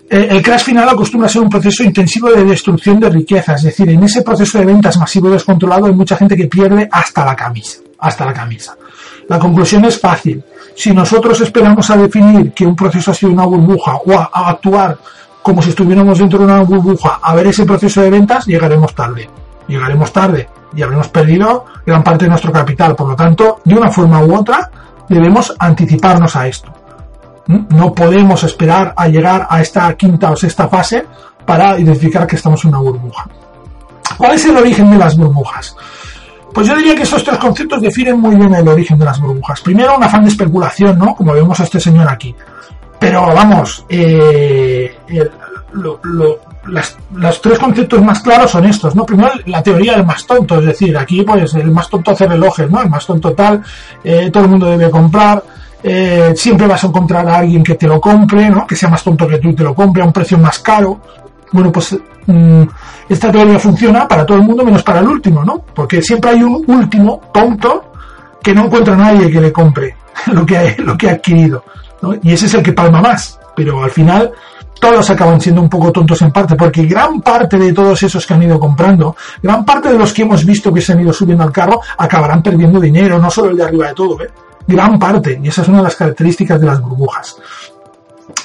[0.10, 3.88] El crash final acostumbra a ser un proceso intensivo de destrucción de riqueza, es decir,
[3.88, 7.36] en ese proceso de ventas masivo y descontrolado hay mucha gente que pierde hasta la
[7.36, 8.76] camisa, hasta la camisa.
[9.30, 10.44] La conclusión es fácil
[10.76, 14.98] si nosotros esperamos a definir que un proceso ha sido una burbuja o a, actuar
[15.42, 19.30] como si estuviéramos dentro de una burbuja a ver ese proceso de ventas, llegaremos tarde.
[19.68, 22.96] Llegaremos tarde y habremos perdido gran parte de nuestro capital.
[22.96, 24.70] Por lo tanto, de una forma u otra,
[25.10, 26.72] debemos anticiparnos a esto.
[27.48, 27.76] ¿Mm?
[27.76, 31.06] No podemos esperar a llegar a esta quinta o sexta fase
[31.46, 33.28] para identificar que estamos en una burbuja.
[34.18, 35.76] ¿Cuál es el origen de las burbujas?
[36.54, 39.62] Pues yo diría que estos tres conceptos definen muy bien el origen de las burbujas.
[39.62, 41.16] Primero, un afán de especulación, ¿no?
[41.16, 42.36] Como vemos a este señor aquí.
[43.00, 44.98] Pero vamos, eh,
[45.74, 49.06] los tres conceptos más claros son estos, ¿no?
[49.06, 52.70] Primero, la teoría del más tonto, es decir, aquí pues el más tonto hace relojes,
[52.70, 52.82] ¿no?
[52.82, 53.62] El más tonto tal,
[54.04, 55.44] eh, todo el mundo debe comprar,
[55.84, 58.66] eh, siempre vas a encontrar a alguien que te lo compre, ¿no?
[58.66, 61.00] Que sea más tonto que tú y te lo compre a un precio más caro,
[61.52, 62.64] Bueno, pues mm,
[63.10, 65.60] esta teoría funciona para todo el mundo menos para el último, ¿no?
[65.74, 67.92] Porque siempre hay un último tonto
[68.42, 69.96] que no encuentra a nadie que le compre
[70.28, 71.64] lo que ha, lo que ha adquirido.
[72.02, 72.14] ¿no?
[72.22, 73.40] Y ese es el que palma más.
[73.56, 74.32] Pero al final
[74.80, 78.34] todos acaban siendo un poco tontos en parte, porque gran parte de todos esos que
[78.34, 81.44] han ido comprando, gran parte de los que hemos visto que se han ido subiendo
[81.44, 84.30] al carro, acabarán perdiendo dinero, no solo el de arriba de todo, ¿eh?
[84.68, 87.38] Gran parte, y esa es una de las características de las burbujas.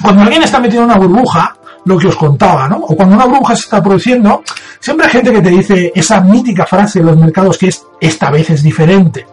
[0.00, 2.76] Cuando alguien está metido en una burbuja, lo que os contaba, ¿no?
[2.76, 4.42] O cuando una burbuja se está produciendo,
[4.78, 8.30] siempre hay gente que te dice esa mítica frase en los mercados que es esta
[8.30, 9.26] vez es diferente.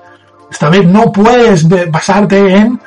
[0.52, 2.80] Esta vez no puedes basarte en,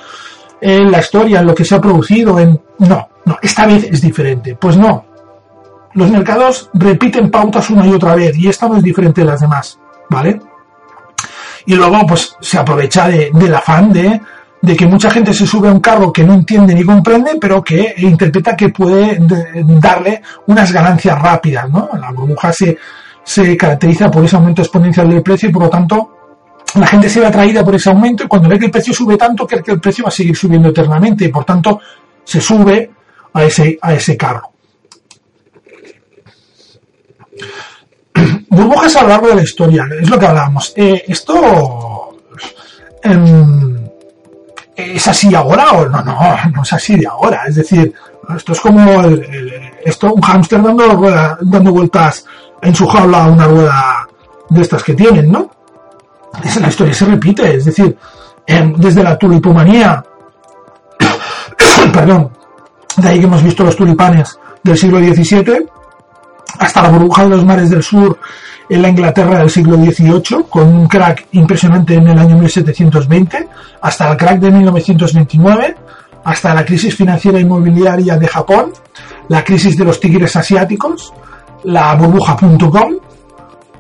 [0.61, 2.61] en la historia, en lo que se ha producido, en...
[2.79, 4.57] No, no, esta vez es diferente.
[4.57, 5.05] Pues no.
[5.95, 9.41] Los mercados repiten pautas una y otra vez y esta no es diferente de las
[9.41, 10.41] demás, ¿vale?
[11.67, 14.21] Y luego, pues se aprovecha de, del afán de,
[14.63, 17.63] de que mucha gente se sube a un carro que no entiende ni comprende, pero
[17.63, 19.19] que interpreta que puede
[19.81, 21.91] darle unas ganancias rápidas, ¿no?
[22.01, 22.79] La burbuja se,
[23.25, 26.17] se caracteriza por ese aumento exponencial del precio y por lo tanto
[26.77, 29.17] la gente se ve atraída por ese aumento y cuando ve que el precio sube
[29.17, 31.81] tanto, cree que el precio va a seguir subiendo eternamente y por tanto
[32.25, 32.89] se sube
[33.35, 34.53] a ese, a ese carro.
[38.49, 40.73] Burbujas a lo largo de la historia, es lo que hablábamos.
[40.77, 42.17] Eh, esto
[43.03, 43.72] em,
[44.77, 46.19] es así ahora o no, no,
[46.55, 47.45] no es así de ahora.
[47.47, 47.93] Es decir,
[48.35, 49.03] esto es como
[49.85, 52.25] esto, un hámster dando, dando vueltas
[52.61, 54.09] en su jaula a una rueda
[54.49, 55.51] de estas que tienen, ¿no?
[56.43, 57.97] Es, la historia se repite, es decir,
[58.47, 60.03] em, desde la tulipomanía,
[61.93, 62.31] perdón,
[62.97, 65.67] de ahí que hemos visto los tulipanes del siglo XVII,
[66.59, 68.19] hasta la burbuja de los mares del sur
[68.69, 73.49] en la Inglaterra del siglo XVIII, con un crack impresionante en el año 1720,
[73.81, 75.77] hasta el crack de 1929,
[76.25, 78.73] hasta la crisis financiera inmobiliaria de Japón,
[79.29, 81.13] la crisis de los tigres asiáticos,
[81.65, 82.95] la burbuja.com,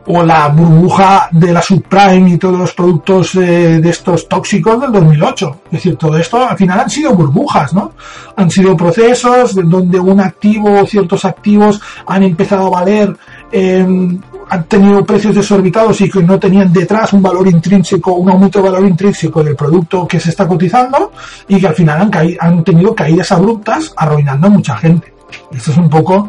[0.07, 4.92] o la burbuja de la subprime y todos los productos eh, de estos tóxicos del
[4.92, 5.57] 2008.
[5.66, 7.92] Es decir, todo esto al final han sido burbujas, ¿no?
[8.37, 13.16] Han sido procesos donde un activo o ciertos activos han empezado a valer,
[13.53, 14.21] em,
[14.53, 18.69] han tenido precios desorbitados y que no tenían detrás un valor intrínseco, un aumento de
[18.69, 21.11] valor intrínseco del producto que se está cotizando
[21.49, 25.15] y que al final han, han tenido caídas abruptas arruinando a mucha gente.
[25.51, 26.29] Este es un poco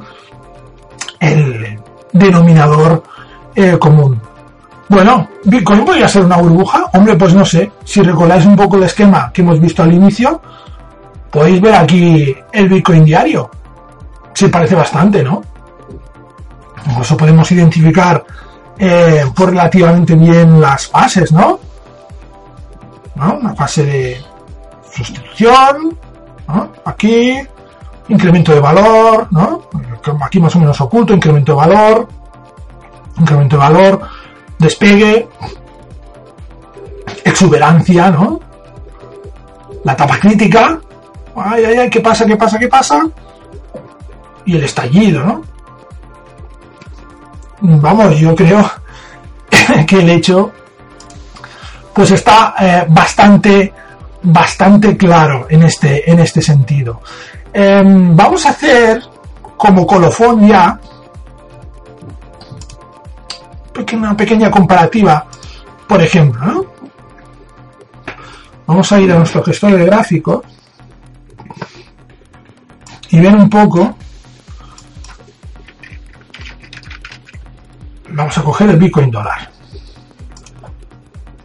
[1.20, 1.78] el
[2.14, 3.04] denominador
[3.56, 4.18] eh, común.
[4.88, 6.86] Bueno, Bitcoin podría ser una burbuja.
[6.94, 7.74] Hombre, pues no sé.
[7.84, 10.42] Si recordáis un poco el esquema que hemos visto al inicio,
[11.30, 13.52] podéis ver aquí el Bitcoin diario.
[14.34, 15.42] Se parece bastante, ¿no?
[16.88, 18.24] Incluso podemos identificar
[18.78, 21.60] eh, por relativamente bien las fases, ¿no?
[23.16, 24.22] Una fase de
[24.92, 25.98] sustitución.
[26.86, 27.40] Aquí,
[28.10, 29.70] incremento de valor, ¿no?
[30.22, 32.08] Aquí más o menos oculto, incremento de valor,
[33.18, 34.02] incremento de valor,
[34.60, 35.30] despegue,
[37.24, 38.40] exuberancia, ¿no?
[39.84, 40.80] La etapa crítica,
[41.36, 43.08] ay, ay, ay, ¿qué pasa, qué pasa, qué pasa?
[44.46, 45.53] Y el estallido, ¿no?
[47.66, 48.70] Vamos, yo creo
[49.88, 50.52] que el hecho
[51.94, 53.74] pues está eh, bastante
[54.24, 57.02] bastante claro en este en este sentido
[57.52, 59.04] em, vamos a hacer
[59.58, 60.80] como colofón ya
[63.94, 65.26] una pequeña comparativa,
[65.88, 66.74] por ejemplo,
[68.66, 70.42] Vamos a ir a nuestro gestor de gráficos
[73.10, 73.96] y ver un poco.
[78.14, 79.50] Vamos a coger el Bitcoin dólar.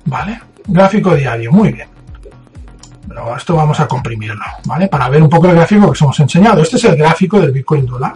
[0.04, 0.40] ¿Vale?
[0.66, 1.88] Gráfico diario, muy bien.
[3.09, 4.87] Pero esto vamos a comprimirlo, ¿vale?
[4.88, 6.62] Para ver un poco el gráfico que os hemos enseñado.
[6.62, 8.12] Este es el gráfico del Bitcoin dólar.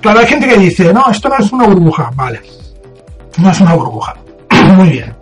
[0.00, 2.10] Claro, hay gente que dice, no, esto no es una burbuja.
[2.14, 2.40] Vale,
[3.36, 4.14] no es una burbuja.
[4.74, 5.14] Muy bien.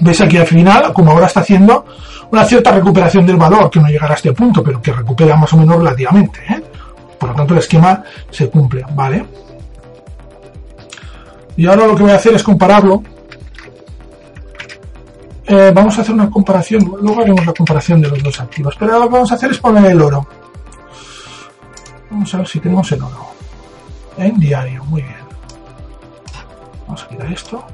[0.00, 1.84] Ves aquí al final, como ahora está haciendo,
[2.30, 5.52] una cierta recuperación del valor, que no llegará a este punto, pero que recupera más
[5.52, 6.40] o menos relativamente.
[6.48, 6.62] ¿eh?
[7.18, 9.24] Por lo tanto, el esquema se cumple, ¿vale?
[11.56, 13.02] Y ahora lo que voy a hacer es compararlo.
[15.46, 18.98] Eh, vamos a hacer una comparación, luego haremos la comparación de los dos activos, pero
[18.98, 20.26] lo que vamos a hacer es poner el oro.
[22.10, 23.26] Vamos a ver si tenemos el oro.
[24.16, 25.16] En diario, muy bien.
[26.86, 27.64] Vamos a quitar esto.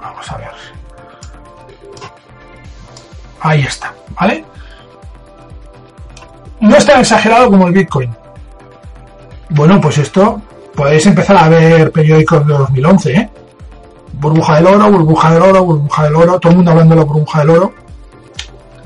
[0.00, 0.52] Vamos a ver.
[3.40, 4.44] Ahí está, ¿vale?
[6.62, 8.10] No es tan exagerado como el Bitcoin.
[9.50, 10.40] Bueno, pues esto
[10.74, 13.30] podéis empezar a ver periódicos de 2011, ¿eh?
[14.14, 17.04] Burbuja del oro, burbuja del oro, burbuja del oro, todo el mundo hablando de la
[17.04, 17.82] burbuja del oro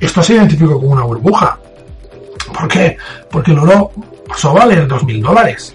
[0.01, 1.59] esto se identifica como una burbuja.
[2.53, 2.97] ¿Por qué?
[3.31, 3.91] Porque el oro
[4.27, 5.74] pasó a valer 2.000 dólares.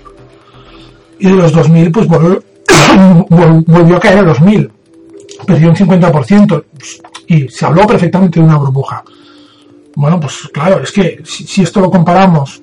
[1.20, 2.08] Y de los 2.000, pues
[3.68, 4.72] volvió, a caer a 2.000.
[5.45, 6.64] Perdió un 50%.
[7.28, 9.04] Y se habló perfectamente de una burbuja.
[9.96, 12.62] Bueno, pues claro, es que si, esto lo comparamos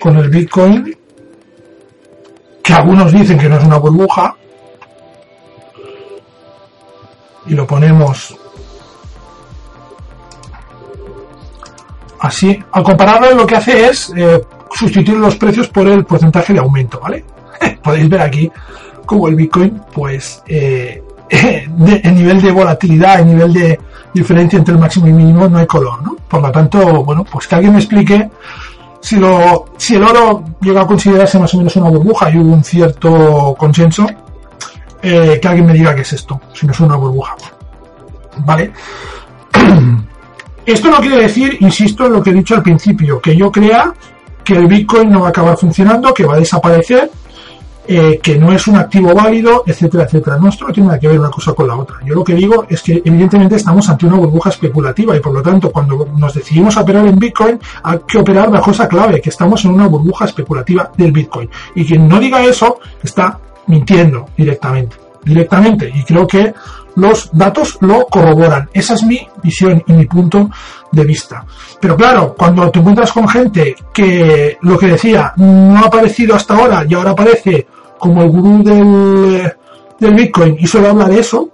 [0.00, 0.96] con el Bitcoin,
[2.62, 4.34] que algunos dicen que no es una burbuja,
[7.46, 8.36] y lo ponemos
[12.20, 14.40] así, al compararlo lo que hace es eh,
[14.72, 17.24] sustituir los precios por el porcentaje de aumento, ¿vale?
[17.82, 18.50] Podéis ver aquí
[19.04, 23.78] como el Bitcoin, pues, eh, el nivel de volatilidad, el nivel de
[24.12, 26.16] diferencia entre el máximo y mínimo no hay color, ¿no?
[26.28, 28.30] Por lo tanto, bueno, pues que alguien me explique
[29.00, 32.52] si, lo, si el oro llega a considerarse más o menos una burbuja y hubo
[32.52, 34.06] un cierto consenso,
[35.02, 37.36] eh, que alguien me diga qué es esto, si no es una burbuja.
[38.38, 38.72] ¿Vale?
[40.64, 43.92] Esto no quiere decir, insisto en lo que he dicho al principio, que yo crea
[44.44, 47.10] que el Bitcoin no va a acabar funcionando, que va a desaparecer,
[47.86, 50.36] eh, que no es un activo válido, etcétera, etcétera.
[50.36, 51.96] No, esto no tiene nada que ver una cosa con la otra.
[52.04, 55.42] Yo lo que digo es que evidentemente estamos ante una burbuja especulativa y por lo
[55.42, 59.64] tanto cuando nos decidimos operar en Bitcoin hay que operar bajo esa clave, que estamos
[59.64, 61.50] en una burbuja especulativa del Bitcoin.
[61.74, 64.96] Y quien no diga eso está mintiendo directamente.
[65.24, 65.92] Directamente.
[65.94, 66.54] Y creo que
[66.96, 68.68] los datos lo corroboran.
[68.72, 70.50] Esa es mi visión y mi punto
[70.90, 71.44] de vista.
[71.80, 76.54] Pero claro, cuando te encuentras con gente que lo que decía no ha aparecido hasta
[76.54, 77.66] ahora y ahora aparece
[77.98, 79.52] como el gurú del,
[79.98, 81.48] del Bitcoin y solo habla de eso,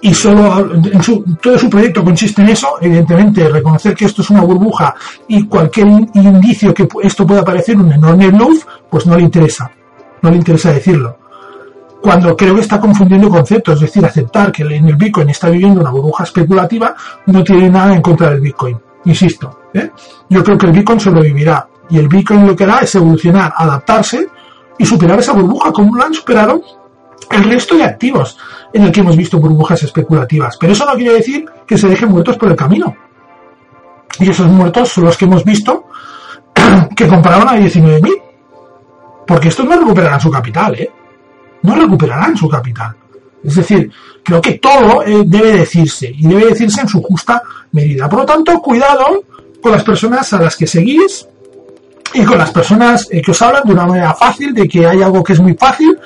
[0.00, 4.30] y solo en su, todo su proyecto consiste en eso, evidentemente reconocer que esto es
[4.30, 4.94] una burbuja
[5.26, 9.68] y cualquier indicio que esto pueda parecer un enorme bluff, pues no le interesa,
[10.22, 11.27] no le interesa decirlo
[12.00, 15.80] cuando creo que está confundiendo conceptos, es decir, aceptar que en el Bitcoin está viviendo
[15.80, 16.94] una burbuja especulativa
[17.26, 18.78] no tiene nada en contra del Bitcoin.
[19.04, 19.90] Insisto, ¿eh?
[20.28, 24.28] yo creo que el Bitcoin sobrevivirá y el Bitcoin lo que hará es evolucionar, adaptarse
[24.78, 26.62] y superar esa burbuja como lo han superado
[27.30, 28.38] el resto de activos
[28.72, 30.56] en el que hemos visto burbujas especulativas.
[30.56, 32.94] Pero eso no quiere decir que se dejen muertos por el camino.
[34.20, 35.86] Y esos muertos son los que hemos visto
[36.96, 38.22] que compraron a 19.000.
[39.26, 40.90] Porque estos no recuperarán su capital, ¿eh?
[41.62, 42.94] No recuperarán su capital.
[43.42, 43.90] Es decir,
[44.22, 47.42] creo que todo eh, debe decirse y debe decirse en su justa
[47.72, 48.08] medida.
[48.08, 49.22] Por lo tanto, cuidado
[49.62, 51.26] con las personas a las que seguís
[52.14, 55.02] y con las personas eh, que os hablan de una manera fácil, de que hay
[55.02, 55.96] algo que es muy fácil,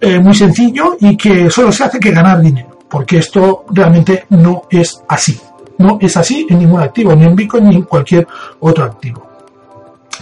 [0.00, 2.78] eh, muy sencillo y que solo se hace que ganar dinero.
[2.88, 5.38] Porque esto realmente no es así.
[5.78, 8.26] No es así en ningún activo, ni en Bitcoin ni en cualquier
[8.60, 9.26] otro activo.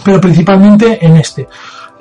[0.03, 1.47] Pero principalmente en este.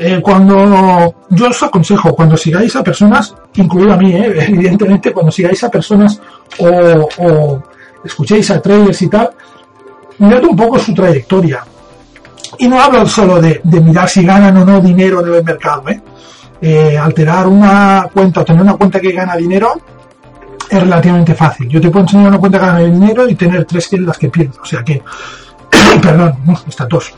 [0.00, 5.32] Eh, cuando yo os aconsejo, cuando sigáis a personas, incluido a mí, eh, evidentemente, cuando
[5.32, 6.20] sigáis a personas
[6.60, 7.60] o,
[8.04, 9.30] escuchéis a traders y tal,
[10.18, 11.64] mirad un poco su trayectoria.
[12.58, 15.84] Y no hablo solo de, mirar si ganan o no dinero en el mercado.
[15.88, 16.98] ¿eh?
[16.98, 19.80] alterar una cuenta o tener una cuenta que gana dinero
[20.68, 21.68] es relativamente fácil.
[21.68, 24.60] Yo te puedo enseñar una cuenta que gana dinero y tener tres que que pierdo.
[24.62, 25.02] O sea que,
[26.02, 26.34] perdón,
[26.66, 27.14] está tos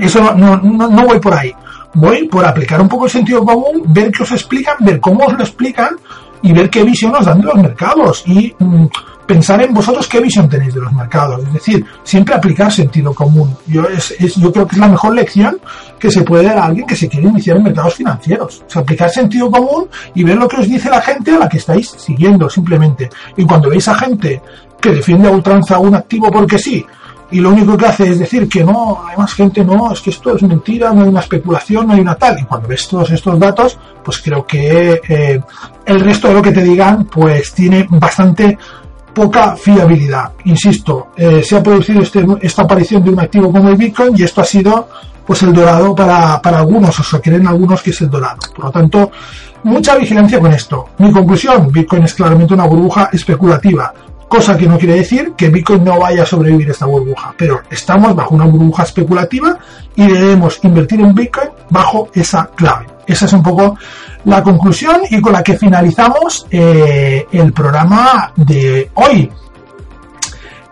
[0.00, 1.52] eso no, no, voy por ahí.
[1.94, 5.32] Voy por aplicar un poco el sentido común, ver qué os explican, ver cómo os
[5.32, 5.96] lo explican
[6.42, 8.86] y ver qué visión os dan de los mercados y mm,
[9.26, 11.42] pensar en vosotros qué visión tenéis de los mercados.
[11.46, 13.56] Es decir, siempre aplicar sentido común.
[13.66, 15.58] Yo, es, yo creo que es la mejor lección
[15.98, 18.62] que se puede dar a alguien que se quiere iniciar en mercados financieros.
[18.74, 21.58] O aplicar sentido común y ver lo que os dice la gente a la que
[21.58, 23.10] estáis siguiendo simplemente.
[23.36, 24.40] Y cuando veis a gente
[24.80, 26.84] que defiende a ultranza un activo porque sí,
[27.30, 30.10] y lo único que hace es decir que no, hay más gente, no, es que
[30.10, 32.38] esto es mentira, no hay una especulación, no hay una tal.
[32.38, 35.40] Y cuando ves todos estos datos, pues creo que eh,
[35.84, 38.56] el resto de lo que te digan, pues tiene bastante
[39.12, 40.32] poca fiabilidad.
[40.44, 44.22] Insisto, eh, se ha producido este, esta aparición de un activo como el Bitcoin y
[44.22, 44.88] esto ha sido
[45.26, 48.38] pues el dorado para, para algunos, o sea, creen algunos que es el dorado.
[48.54, 49.10] Por lo tanto,
[49.64, 50.90] mucha vigilancia con esto.
[50.98, 53.92] Mi conclusión, Bitcoin es claramente una burbuja especulativa
[54.28, 58.14] cosa que no quiere decir que Bitcoin no vaya a sobrevivir esta burbuja, pero estamos
[58.14, 59.58] bajo una burbuja especulativa
[59.94, 62.86] y debemos invertir en Bitcoin bajo esa clave.
[63.06, 63.78] Esa es un poco
[64.24, 69.30] la conclusión y con la que finalizamos eh, el programa de hoy.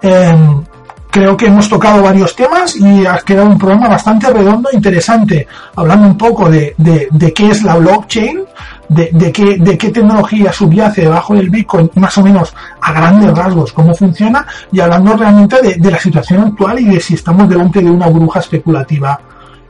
[0.02, 0.64] Em,
[1.10, 5.46] creo que hemos tocado varios temas y ha quedado un programa bastante redondo e interesante,
[5.76, 8.44] hablando un poco de, de qué es la blockchain,
[8.88, 13.72] de, qué, de qué tecnología subyace debajo del Bitcoin, más o menos a grandes rasgos
[13.72, 17.90] cómo funciona, y hablando realmente de, la situación actual y de si estamos delante de
[17.90, 19.20] una bruja especulativa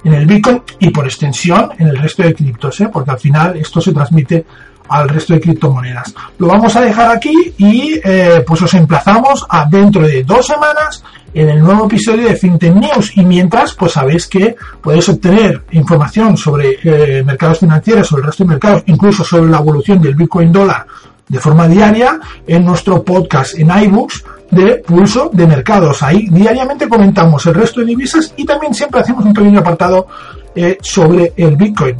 [0.02, 2.88] en el Bitcoin y por extensión en el resto de criptos, ¿eh?
[2.92, 4.44] porque al final esto se transmite
[4.88, 6.14] al resto de criptomonedas.
[6.38, 11.02] Lo vamos a dejar aquí y eh, pues os emplazamos a dentro de dos semanas
[11.32, 16.36] en el nuevo episodio de FinTech News y mientras pues sabéis que podéis obtener información
[16.36, 20.52] sobre eh, mercados financieros, sobre el resto de mercados, incluso sobre la evolución del Bitcoin
[20.52, 20.86] dólar
[21.28, 26.02] de forma diaria en nuestro podcast en iBooks de Pulso de Mercados.
[26.02, 30.06] Ahí diariamente comentamos el resto de divisas y también siempre hacemos un pequeño apartado
[30.54, 31.96] eh, sobre el Bitcoin.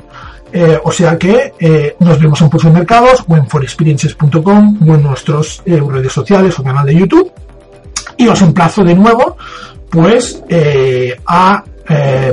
[0.56, 4.94] Eh, o sea que eh, nos vemos en Pulso de Mercados o en forexperiences.com o
[4.94, 7.32] en nuestros redes sociales o canal de YouTube.
[8.16, 9.36] Y os emplazo de nuevo
[9.90, 10.42] pues
[11.26, 11.64] a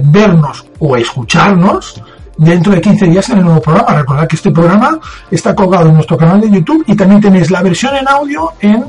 [0.04, 2.02] vernos o a escucharnos
[2.38, 3.98] dentro de 15 días en el nuevo programa.
[3.98, 5.00] Recordad que este programa
[5.32, 8.86] está colgado en nuestro canal de YouTube y también tenéis la versión en audio en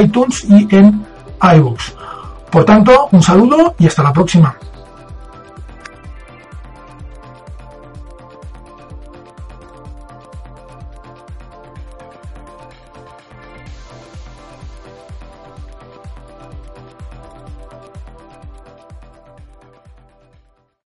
[0.00, 1.04] iTunes y en
[1.40, 1.94] iBooks.
[2.50, 4.56] Por tanto, un saludo y hasta la próxima.